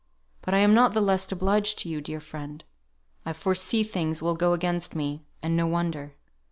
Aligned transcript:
But 0.41 0.55
I 0.55 0.57
am 0.57 0.73
not 0.73 0.93
the 0.95 0.99
less 0.99 1.31
obliged 1.31 1.77
to 1.79 1.87
you, 1.89 2.01
dear 2.01 2.19
friend. 2.19 2.63
I 3.23 3.33
foresee 3.33 3.83
things 3.83 4.19
will 4.19 4.33
go 4.33 4.53
against 4.53 4.95
me 4.95 5.25
and 5.43 5.55
no 5.55 5.67
wonder. 5.67 6.15